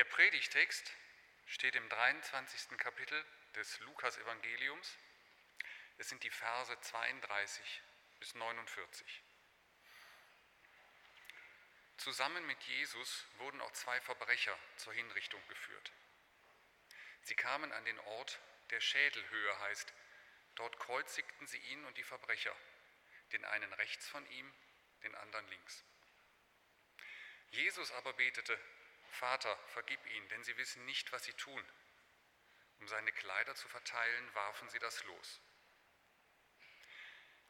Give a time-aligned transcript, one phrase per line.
[0.00, 0.90] Der Predigtext
[1.44, 2.78] steht im 23.
[2.78, 3.22] Kapitel
[3.54, 4.96] des Lukas-Evangeliums.
[5.98, 7.82] Es sind die Verse 32
[8.18, 9.22] bis 49.
[11.98, 15.92] Zusammen mit Jesus wurden auch zwei Verbrecher zur Hinrichtung geführt.
[17.20, 18.40] Sie kamen an den Ort,
[18.70, 19.92] der Schädelhöhe heißt.
[20.54, 22.56] Dort kreuzigten sie ihn und die Verbrecher,
[23.32, 24.50] den einen rechts von ihm,
[25.02, 25.84] den anderen links.
[27.50, 28.58] Jesus aber betete,
[29.10, 31.64] Vater, vergib ihnen, denn sie wissen nicht, was sie tun.
[32.78, 35.40] Um seine Kleider zu verteilen, warfen sie das los.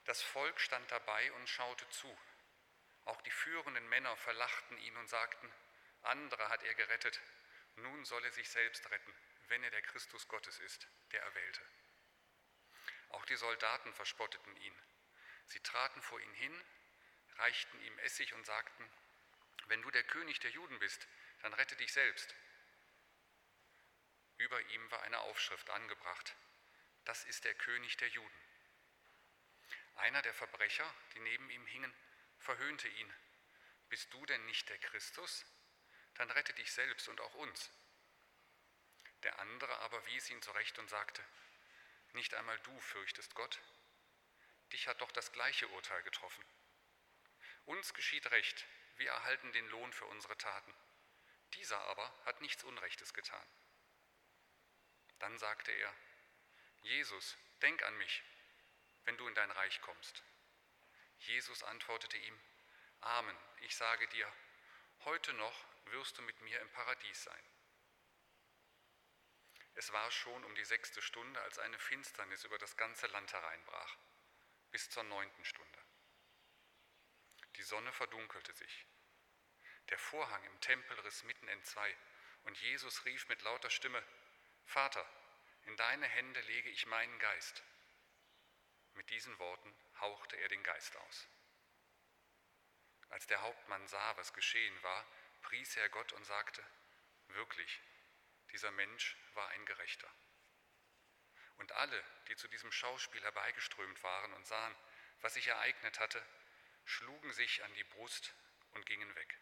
[0.04, 2.18] Das Volk stand dabei und schaute zu.
[3.04, 5.52] Auch die führenden Männer verlachten ihn und sagten,
[6.02, 7.20] andere hat er gerettet,
[7.76, 9.14] nun soll er sich selbst retten,
[9.48, 11.64] wenn er der Christus Gottes ist, der Erwählte.
[13.10, 14.78] Auch die Soldaten verspotteten ihn.
[15.46, 16.64] Sie traten vor ihn hin,
[17.36, 18.90] reichten ihm Essig und sagten,
[19.70, 21.06] wenn du der König der Juden bist,
[21.42, 22.34] dann rette dich selbst.
[24.36, 26.34] Über ihm war eine Aufschrift angebracht,
[27.04, 28.40] das ist der König der Juden.
[29.94, 31.94] Einer der Verbrecher, die neben ihm hingen,
[32.38, 33.14] verhöhnte ihn,
[33.88, 35.46] bist du denn nicht der Christus?
[36.14, 37.70] Dann rette dich selbst und auch uns.
[39.22, 41.22] Der andere aber wies ihn zurecht und sagte,
[42.12, 43.60] nicht einmal du fürchtest Gott,
[44.72, 46.44] dich hat doch das gleiche Urteil getroffen.
[47.66, 48.66] Uns geschieht Recht,
[48.96, 50.74] wir erhalten den Lohn für unsere Taten.
[51.54, 53.46] Dieser aber hat nichts Unrechtes getan.
[55.18, 55.94] Dann sagte er,
[56.82, 58.22] Jesus, denk an mich,
[59.04, 60.22] wenn du in dein Reich kommst.
[61.18, 62.40] Jesus antwortete ihm,
[63.00, 64.32] Amen, ich sage dir,
[65.04, 67.44] heute noch wirst du mit mir im Paradies sein.
[69.74, 73.96] Es war schon um die sechste Stunde, als eine Finsternis über das ganze Land hereinbrach,
[74.70, 75.79] bis zur neunten Stunde.
[77.60, 78.86] Die Sonne verdunkelte sich.
[79.90, 81.94] Der Vorhang im Tempel riss mitten entzwei,
[82.44, 84.02] und Jesus rief mit lauter Stimme,
[84.64, 85.06] Vater,
[85.66, 87.62] in deine Hände lege ich meinen Geist.
[88.94, 91.28] Mit diesen Worten hauchte er den Geist aus.
[93.10, 95.04] Als der Hauptmann sah, was geschehen war,
[95.42, 96.64] pries er Gott und sagte,
[97.28, 97.78] wirklich,
[98.52, 100.10] dieser Mensch war ein Gerechter.
[101.58, 104.74] Und alle, die zu diesem Schauspiel herbeigeströmt waren und sahen,
[105.20, 106.24] was sich ereignet hatte,
[106.90, 108.34] schlugen sich an die Brust
[108.72, 109.38] und gingen weg.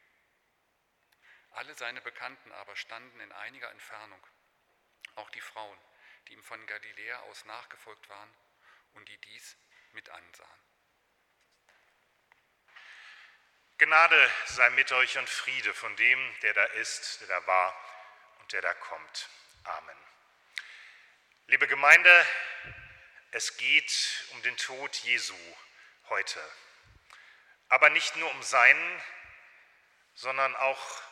[1.52, 4.24] Alle seine Bekannten aber standen in einiger Entfernung,
[5.14, 5.78] auch die Frauen,
[6.26, 8.36] die ihm von Galiläa aus nachgefolgt waren
[8.92, 9.56] und die dies
[9.92, 10.60] mit ansahen.
[13.78, 17.74] Gnade sei mit euch und Friede von dem, der da ist, der da war
[18.40, 19.28] und der da kommt.
[19.64, 19.98] Amen.
[21.46, 22.26] Liebe Gemeinde,
[23.30, 25.36] es geht um den Tod Jesu
[26.08, 26.42] heute,
[27.68, 29.02] aber nicht nur um seinen,
[30.14, 31.02] sondern auch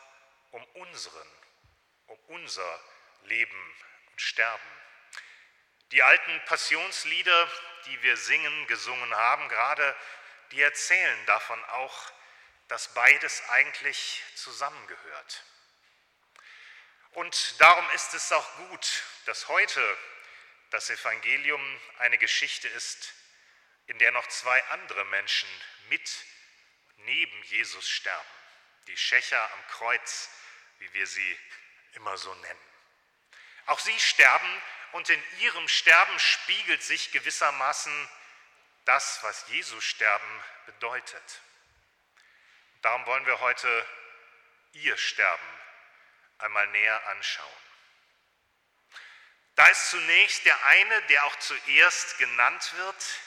[0.51, 1.27] um unseren,
[2.07, 2.79] um unser
[3.23, 3.75] Leben
[4.11, 4.71] und Sterben.
[5.91, 7.51] Die alten Passionslieder,
[7.85, 9.95] die wir singen, gesungen haben, gerade
[10.51, 12.11] die erzählen davon auch,
[12.67, 15.43] dass beides eigentlich zusammengehört.
[17.11, 19.97] Und darum ist es auch gut, dass heute
[20.69, 23.13] das Evangelium eine Geschichte ist,
[23.87, 25.49] in der noch zwei andere Menschen
[25.89, 26.25] mit
[26.97, 28.27] neben Jesus sterben.
[28.87, 30.29] Die Schächer am Kreuz,
[30.79, 31.39] wie wir sie
[31.93, 32.67] immer so nennen.
[33.65, 34.61] Auch sie sterben
[34.93, 38.09] und in ihrem Sterben spiegelt sich gewissermaßen
[38.85, 41.41] das, was Jesus Sterben bedeutet.
[42.81, 43.85] Darum wollen wir heute
[44.71, 45.47] ihr Sterben
[46.37, 47.67] einmal näher anschauen.
[49.55, 53.19] Da ist zunächst der eine, der auch zuerst genannt wird,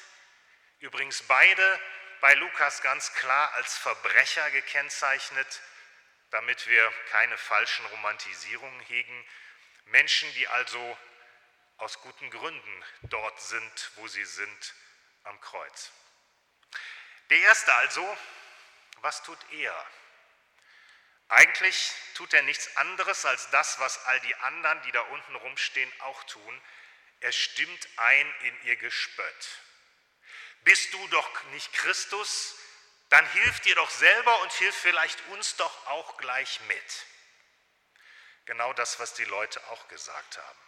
[0.78, 1.80] übrigens beide
[2.20, 5.60] bei Lukas ganz klar als Verbrecher gekennzeichnet,
[6.30, 9.26] damit wir keine falschen Romantisierungen hegen.
[9.86, 10.98] Menschen, die also
[11.78, 14.74] aus guten Gründen dort sind, wo sie sind,
[15.24, 15.92] am Kreuz.
[17.30, 18.18] Der erste also,
[18.96, 19.86] was tut er?
[21.28, 25.92] Eigentlich tut er nichts anderes als das, was all die anderen, die da unten rumstehen,
[26.00, 26.62] auch tun.
[27.20, 29.60] Er stimmt ein in ihr Gespött.
[30.62, 32.56] Bist du doch nicht Christus,
[33.08, 37.06] dann hilf dir doch selber und hilf vielleicht uns doch auch gleich mit.
[38.46, 40.58] Genau das, was die Leute auch gesagt haben.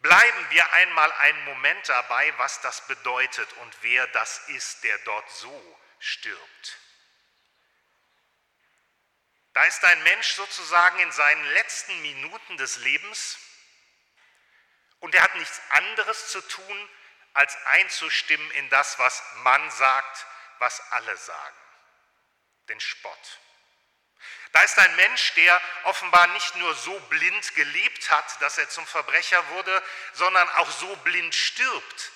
[0.00, 5.30] Bleiben wir einmal einen Moment dabei, was das bedeutet und wer das ist, der dort
[5.30, 6.78] so stirbt.
[9.54, 13.38] Da ist ein Mensch sozusagen in seinen letzten Minuten des Lebens
[15.00, 16.88] und er hat nichts anderes zu tun,
[17.36, 20.26] als einzustimmen in das, was man sagt,
[20.58, 21.56] was alle sagen,
[22.68, 23.40] den Spott.
[24.52, 28.86] Da ist ein Mensch, der offenbar nicht nur so blind gelebt hat, dass er zum
[28.86, 29.82] Verbrecher wurde,
[30.14, 32.10] sondern auch so blind stirbt,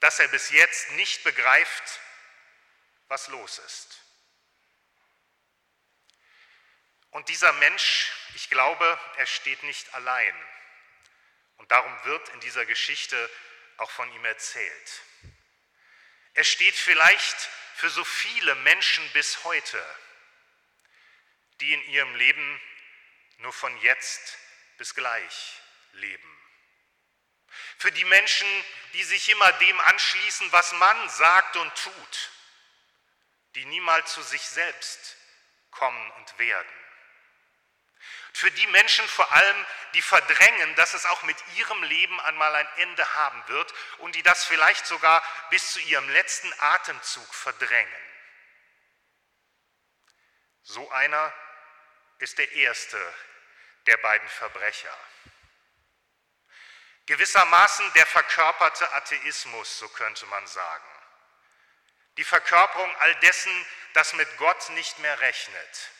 [0.00, 2.00] dass er bis jetzt nicht begreift,
[3.06, 4.00] was los ist.
[7.10, 10.34] Und dieser Mensch, ich glaube, er steht nicht allein.
[11.58, 13.30] Und darum wird in dieser Geschichte
[13.78, 15.02] auch von ihm erzählt.
[16.34, 17.36] Er steht vielleicht
[17.76, 19.84] für so viele Menschen bis heute,
[21.60, 22.60] die in ihrem Leben
[23.38, 24.38] nur von jetzt
[24.78, 25.60] bis gleich
[25.92, 26.32] leben.
[27.78, 28.48] Für die Menschen,
[28.92, 32.30] die sich immer dem anschließen, was man sagt und tut,
[33.54, 35.16] die niemals zu sich selbst
[35.70, 36.85] kommen und werden.
[38.36, 42.68] Für die Menschen vor allem, die verdrängen, dass es auch mit ihrem Leben einmal ein
[42.76, 48.02] Ende haben wird und die das vielleicht sogar bis zu ihrem letzten Atemzug verdrängen.
[50.64, 51.32] So einer
[52.18, 53.14] ist der erste
[53.86, 54.98] der beiden Verbrecher.
[57.06, 60.84] Gewissermaßen der verkörperte Atheismus, so könnte man sagen.
[62.18, 65.90] Die Verkörperung all dessen, das mit Gott nicht mehr rechnet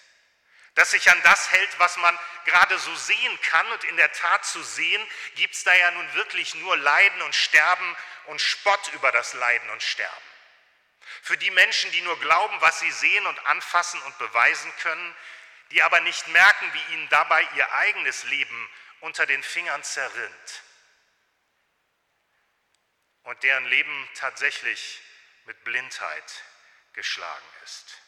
[0.77, 3.67] das sich an das hält, was man gerade so sehen kann.
[3.73, 7.35] Und in der Tat zu sehen, gibt es da ja nun wirklich nur Leiden und
[7.35, 7.97] Sterben
[8.27, 10.15] und Spott über das Leiden und Sterben.
[11.23, 15.17] Für die Menschen, die nur glauben, was sie sehen und anfassen und beweisen können,
[15.71, 18.71] die aber nicht merken, wie ihnen dabei ihr eigenes Leben
[19.01, 20.63] unter den Fingern zerrinnt
[23.23, 25.01] und deren Leben tatsächlich
[25.47, 26.45] mit Blindheit
[26.93, 27.99] geschlagen ist.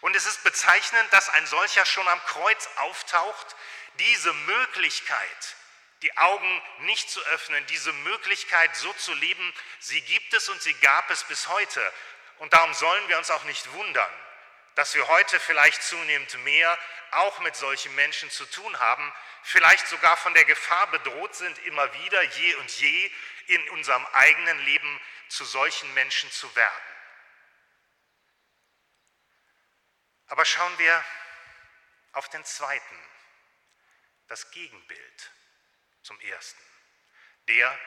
[0.00, 3.56] Und es ist bezeichnend, dass ein solcher schon am Kreuz auftaucht,
[3.98, 5.56] diese Möglichkeit,
[6.02, 10.74] die Augen nicht zu öffnen, diese Möglichkeit so zu leben, sie gibt es und sie
[10.74, 11.92] gab es bis heute.
[12.38, 14.10] Und darum sollen wir uns auch nicht wundern,
[14.74, 16.78] dass wir heute vielleicht zunehmend mehr
[17.10, 19.12] auch mit solchen Menschen zu tun haben,
[19.42, 23.10] vielleicht sogar von der Gefahr bedroht sind, immer wieder, je und je
[23.48, 26.72] in unserem eigenen Leben zu solchen Menschen zu werden.
[30.30, 31.04] Aber schauen wir
[32.12, 32.98] auf den zweiten,
[34.28, 35.30] das Gegenbild
[36.02, 36.62] zum ersten,
[37.48, 37.78] der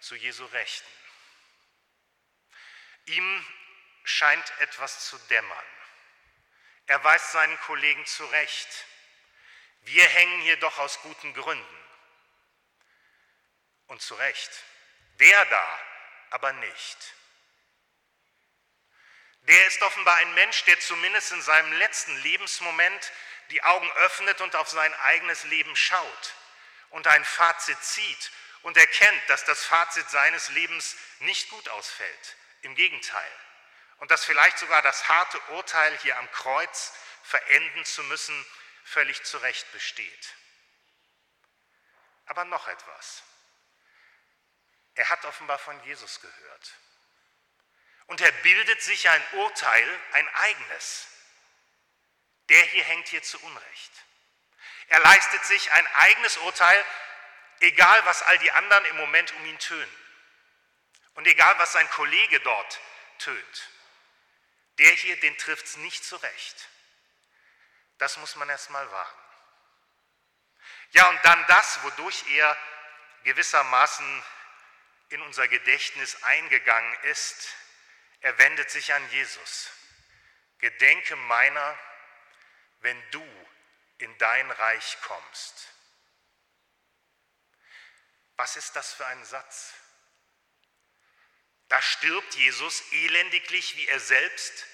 [0.00, 0.92] zu Jesu Rechten.
[3.06, 3.46] Ihm
[4.02, 5.66] scheint etwas zu dämmern.
[6.86, 8.84] Er weist seinen Kollegen zurecht.
[9.82, 11.84] Wir hängen hier doch aus guten Gründen.
[13.86, 14.50] Und zu Recht.
[15.20, 15.80] Der da
[16.30, 17.15] aber nicht
[19.48, 23.12] der ist offenbar ein Mensch, der zumindest in seinem letzten Lebensmoment
[23.50, 26.34] die Augen öffnet und auf sein eigenes Leben schaut
[26.90, 28.30] und ein Fazit zieht
[28.62, 32.36] und erkennt, dass das Fazit seines Lebens nicht gut ausfällt.
[32.62, 33.32] Im Gegenteil.
[33.98, 38.46] Und dass vielleicht sogar das harte Urteil hier am Kreuz verenden zu müssen
[38.84, 40.34] völlig zu Recht besteht.
[42.26, 43.22] Aber noch etwas.
[44.94, 46.72] Er hat offenbar von Jesus gehört.
[48.06, 51.08] Und er bildet sich ein Urteil, ein eigenes.
[52.48, 53.92] Der hier hängt hier zu Unrecht.
[54.88, 56.84] Er leistet sich ein eigenes Urteil,
[57.60, 59.96] egal was all die anderen im Moment um ihn tönen.
[61.14, 62.80] Und egal was sein Kollege dort
[63.18, 63.70] tönt.
[64.78, 66.68] Der hier, den trifft es nicht zurecht.
[67.98, 69.18] Das muss man erst mal wagen.
[70.90, 72.56] Ja, und dann das, wodurch er
[73.24, 74.22] gewissermaßen
[75.08, 77.48] in unser Gedächtnis eingegangen ist,
[78.20, 79.70] er wendet sich an Jesus.
[80.58, 81.78] Gedenke meiner,
[82.80, 83.46] wenn du
[83.98, 85.68] in dein Reich kommst.
[88.36, 89.72] Was ist das für ein Satz?
[91.68, 94.66] Da stirbt Jesus elendiglich wie er selbst,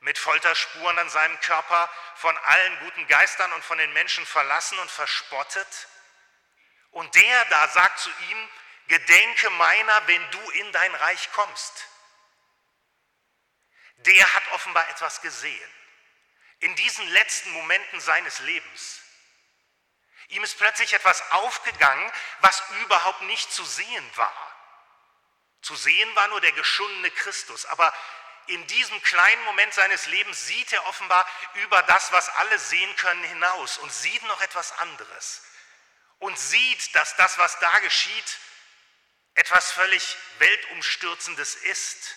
[0.00, 4.90] mit Folterspuren an seinem Körper, von allen guten Geistern und von den Menschen verlassen und
[4.90, 5.88] verspottet.
[6.90, 8.48] Und der da sagt zu ihm,
[8.88, 11.88] Gedenke meiner, wenn du in dein Reich kommst
[14.06, 15.70] der hat offenbar etwas gesehen.
[16.60, 19.00] In diesen letzten Momenten seines Lebens.
[20.28, 24.56] Ihm ist plötzlich etwas aufgegangen, was überhaupt nicht zu sehen war.
[25.62, 27.92] Zu sehen war nur der geschundene Christus, aber
[28.46, 33.24] in diesem kleinen Moment seines Lebens sieht er offenbar über das, was alle sehen können,
[33.24, 35.42] hinaus und sieht noch etwas anderes.
[36.18, 38.38] Und sieht, dass das, was da geschieht,
[39.34, 42.16] etwas völlig Weltumstürzendes ist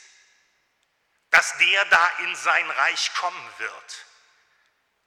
[1.32, 4.06] dass der da in sein Reich kommen wird.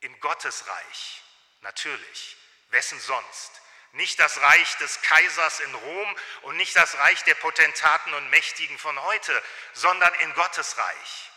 [0.00, 1.23] In Gottes Reich,
[1.61, 2.37] natürlich.
[2.71, 3.61] Wessen sonst?
[3.93, 8.79] Nicht das Reich des Kaisers in Rom und nicht das Reich der Potentaten und Mächtigen
[8.79, 11.31] von heute, sondern in Gottes Reich.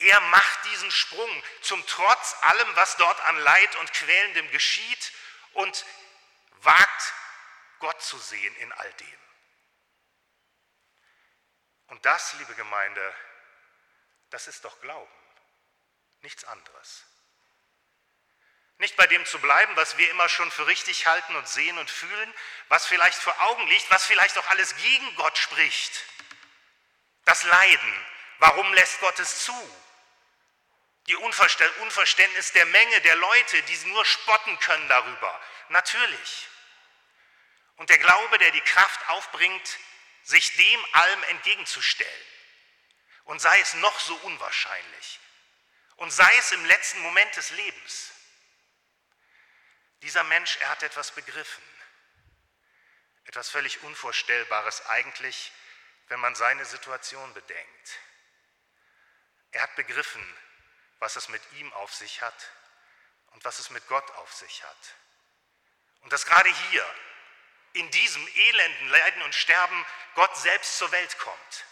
[0.00, 5.12] Er macht diesen Sprung zum Trotz allem, was dort an Leid und Quälendem geschieht
[5.54, 5.84] und
[6.60, 7.14] wagt
[7.80, 9.18] Gott zu sehen in all dem.
[11.88, 13.14] Und das, liebe Gemeinde,
[14.30, 15.12] das ist doch Glauben,
[16.20, 17.04] nichts anderes.
[18.78, 21.90] Nicht bei dem zu bleiben, was wir immer schon für richtig halten und sehen und
[21.90, 22.34] fühlen,
[22.68, 26.04] was vielleicht vor Augen liegt, was vielleicht auch alles gegen Gott spricht.
[27.24, 28.06] Das Leiden,
[28.38, 29.80] warum lässt Gott es zu?
[31.08, 35.40] Die Unverständnis der Menge der Leute, die nur spotten können darüber.
[35.70, 36.48] Natürlich.
[37.76, 39.78] Und der Glaube, der die Kraft aufbringt,
[40.22, 42.26] sich dem allem entgegenzustellen.
[43.28, 45.20] Und sei es noch so unwahrscheinlich.
[45.96, 48.10] Und sei es im letzten Moment des Lebens.
[50.00, 51.62] Dieser Mensch, er hat etwas begriffen.
[53.24, 55.52] Etwas völlig Unvorstellbares eigentlich,
[56.06, 57.98] wenn man seine Situation bedenkt.
[59.50, 60.38] Er hat begriffen,
[60.98, 62.50] was es mit ihm auf sich hat
[63.32, 64.94] und was es mit Gott auf sich hat.
[66.00, 66.94] Und dass gerade hier,
[67.74, 71.66] in diesem elenden Leiden und Sterben, Gott selbst zur Welt kommt.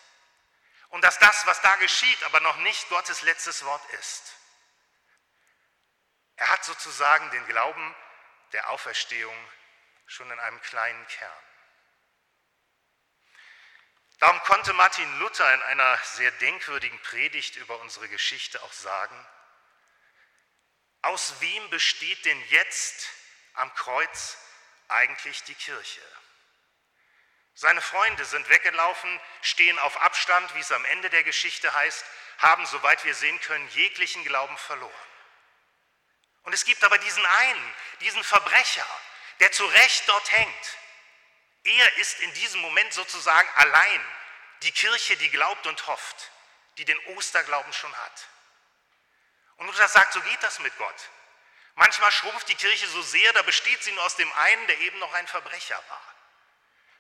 [0.91, 4.37] Und dass das, was da geschieht, aber noch nicht Gottes letztes Wort ist.
[6.37, 7.95] Er hat sozusagen den Glauben
[8.53, 9.37] der Auferstehung
[10.07, 11.43] schon in einem kleinen Kern.
[14.19, 19.27] Darum konnte Martin Luther in einer sehr denkwürdigen Predigt über unsere Geschichte auch sagen,
[21.03, 23.09] aus wem besteht denn jetzt
[23.55, 24.39] am Kreuz
[24.89, 26.01] eigentlich die Kirche?
[27.59, 32.05] Seine Freunde sind weggelaufen, stehen auf Abstand, wie es am Ende der Geschichte heißt,
[32.37, 34.93] haben, soweit wir sehen können, jeglichen Glauben verloren.
[36.43, 38.87] Und es gibt aber diesen einen, diesen Verbrecher,
[39.41, 40.77] der zu Recht dort hängt.
[41.65, 44.07] Er ist in diesem Moment sozusagen allein
[44.61, 46.31] die Kirche, die glaubt und hofft,
[46.77, 48.29] die den Osterglauben schon hat.
[49.57, 51.11] Und Luther sagt, so geht das mit Gott.
[51.75, 54.99] Manchmal schrumpft die Kirche so sehr, da besteht sie nur aus dem einen, der eben
[54.99, 56.16] noch ein Verbrecher war.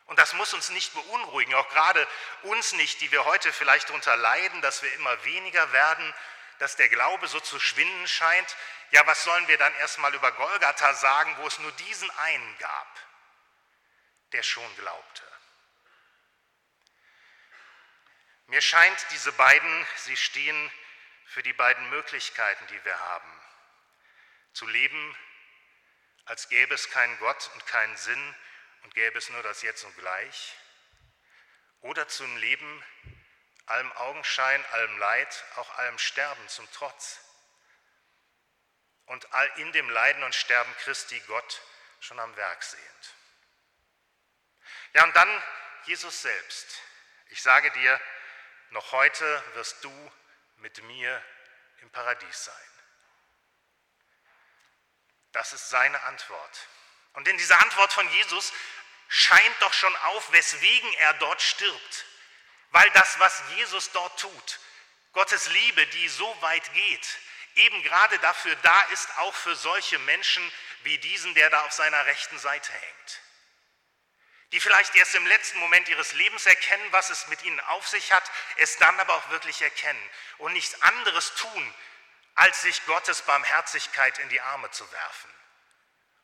[0.06, 2.06] Und das muss uns nicht beunruhigen, auch gerade
[2.42, 6.14] uns nicht, die wir heute vielleicht darunter leiden, dass wir immer weniger werden,
[6.58, 8.56] dass der Glaube so zu schwinden scheint.
[8.92, 13.00] Ja, was sollen wir dann erstmal über Golgatha sagen, wo es nur diesen einen gab,
[14.32, 15.25] der schon glaubte?
[18.46, 20.70] Mir scheint, diese beiden, sie stehen
[21.26, 23.40] für die beiden Möglichkeiten, die wir haben.
[24.52, 25.16] Zu leben,
[26.26, 28.36] als gäbe es keinen Gott und keinen Sinn
[28.83, 30.56] und gäbe es nur das Jetzt und Gleich.
[31.80, 32.85] Oder zum Leben,
[33.66, 37.21] allem Augenschein, allem Leid, auch allem Sterben zum Trotz.
[39.06, 41.62] Und in dem Leiden und Sterben Christi Gott
[42.00, 43.14] schon am Werk sehend.
[44.95, 45.42] Ja, und dann
[45.85, 46.80] Jesus selbst.
[47.28, 48.00] Ich sage dir,
[48.71, 50.12] noch heute wirst du
[50.56, 51.23] mit mir
[51.83, 52.54] im Paradies sein.
[55.33, 56.68] Das ist seine Antwort.
[57.16, 58.52] Und in dieser Antwort von Jesus
[59.08, 62.04] scheint doch schon auf, weswegen er dort stirbt.
[62.70, 64.61] Weil das, was Jesus dort tut,
[65.12, 67.18] Gottes Liebe, die so weit geht,
[67.54, 72.04] eben gerade dafür da ist, auch für solche Menschen wie diesen, der da auf seiner
[72.04, 73.20] rechten Seite hängt.
[74.52, 78.12] Die vielleicht erst im letzten Moment ihres Lebens erkennen, was es mit ihnen auf sich
[78.12, 81.75] hat, es dann aber auch wirklich erkennen und nichts anderes tun,
[82.35, 85.30] als sich Gottes Barmherzigkeit in die Arme zu werfen.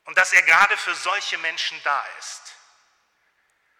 [0.05, 2.55] Und dass er gerade für solche Menschen da ist.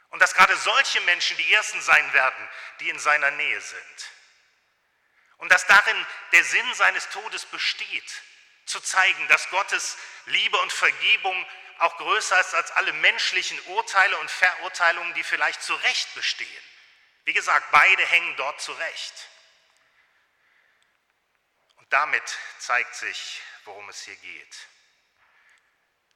[0.10, 2.50] Und dass gerade solche Menschen die Ersten sein werden,
[2.80, 4.12] die in seiner Nähe sind.
[5.38, 8.22] Und dass darin der Sinn seines Todes besteht,
[8.66, 11.46] zu zeigen, dass Gottes Liebe und Vergebung
[11.80, 16.64] auch größer ist als alle menschlichen Urteile und Verurteilungen, die vielleicht zu Recht bestehen.
[17.26, 19.30] Wie gesagt, beide hängen dort zu Recht.
[21.78, 22.24] Und damit
[22.60, 24.58] zeigt sich, worum es hier geht.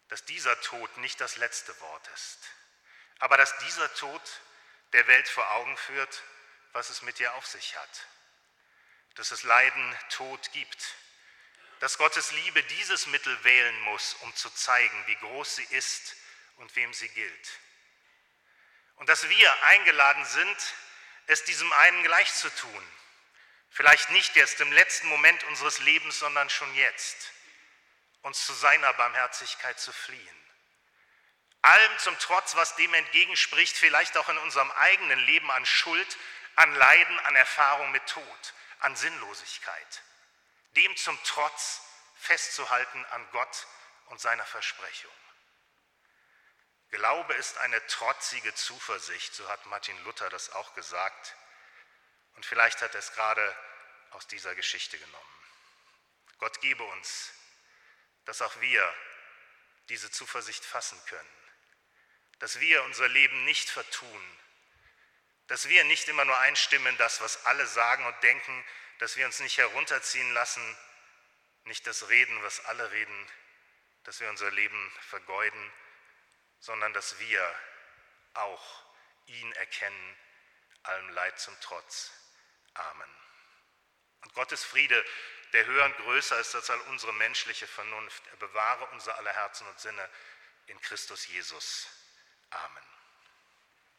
[0.09, 2.39] Dass dieser Tod nicht das letzte Wort ist
[3.19, 4.21] aber dass dieser Tod
[4.93, 6.23] der Welt vor Augen führt,
[6.73, 8.07] was es mit ihr auf sich hat.
[9.15, 10.95] Dass es Leiden, Tod gibt.
[11.79, 16.15] Dass Gottes Liebe dieses Mittel wählen muss, um zu zeigen, wie groß sie ist
[16.57, 17.49] und wem sie gilt.
[18.95, 20.73] Und dass wir eingeladen sind,
[21.27, 22.91] es diesem einen gleich zu tun.
[23.69, 27.31] Vielleicht nicht erst im letzten Moment unseres Lebens, sondern schon jetzt.
[28.27, 30.37] Uns zu seiner Barmherzigkeit zu fliehen.
[31.61, 36.17] Allem zum Trotz, was dem entgegenspricht, vielleicht auch in unserem eigenen Leben an Schuld,
[36.57, 40.03] an Leiden, an Erfahrung mit Tod, an Sinnlosigkeit.
[40.75, 41.79] Dem zum Trotz
[42.17, 43.65] festzuhalten an Gott
[44.07, 45.15] und seiner Versprechung.
[46.89, 51.33] Glaube ist eine trotzige Zuversicht, so hat Martin Luther das auch gesagt.
[52.35, 53.57] Und vielleicht hat er es gerade
[54.11, 55.33] aus dieser Geschichte genommen.
[56.39, 57.31] Gott gebe uns,
[58.27, 58.93] dass auch wir
[59.89, 61.29] diese Zuversicht fassen können,
[62.39, 64.39] dass wir unser Leben nicht vertun,
[65.47, 68.65] dass wir nicht immer nur einstimmen in das, was alle sagen und denken,
[68.99, 70.77] dass wir uns nicht herunterziehen lassen,
[71.63, 73.31] nicht das reden, was alle reden,
[74.03, 75.71] dass wir unser Leben vergeuden,
[76.59, 77.59] sondern dass wir
[78.33, 78.83] auch
[79.27, 80.17] ihn erkennen,
[80.83, 82.11] allem Leid zum Trotz.
[82.73, 83.09] Amen.
[84.21, 85.05] Und Gottes Friede,
[85.53, 89.67] der höher und größer ist als all unsere menschliche Vernunft, er bewahre unser aller Herzen
[89.67, 90.09] und Sinne
[90.67, 91.87] in Christus Jesus.
[92.49, 92.86] Amen.